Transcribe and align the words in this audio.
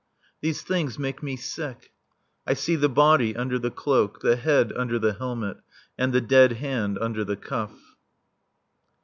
These 0.41 0.63
things 0.63 0.97
make 0.97 1.21
me 1.21 1.35
sick. 1.35 1.91
I 2.47 2.55
see 2.55 2.75
the 2.75 2.89
body 2.89 3.35
under 3.35 3.59
the 3.59 3.69
cloak, 3.69 4.21
the 4.21 4.35
head 4.35 4.73
under 4.75 4.97
the 4.97 5.13
helmet, 5.13 5.57
and 5.95 6.11
the 6.11 6.19
dead 6.21 6.53
hand 6.53 6.97
under 6.99 7.23
the 7.23 7.37
cuff. 7.37 7.75